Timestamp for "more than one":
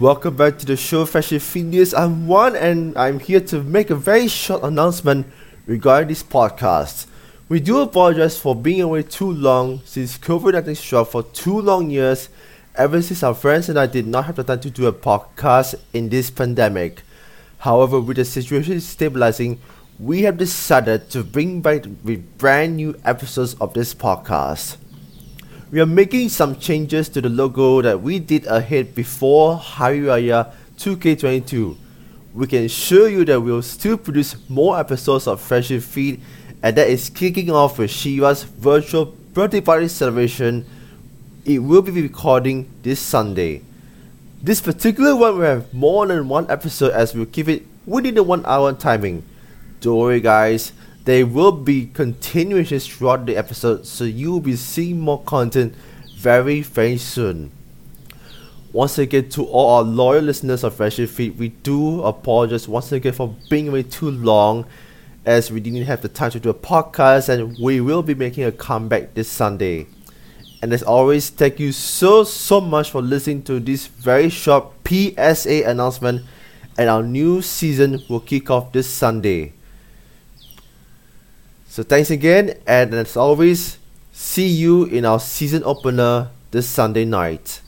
45.74-46.50